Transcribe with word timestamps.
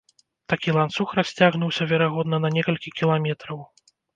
Такі 0.53 0.73
ланцуг 0.77 1.13
расцягнуўся, 1.19 1.83
верагодна, 1.93 2.41
на 2.47 2.53
некалькі 2.59 2.97
кіламетраў. 2.99 3.65